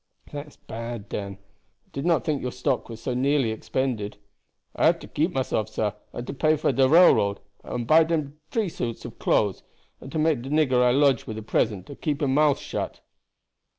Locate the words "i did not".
1.85-2.25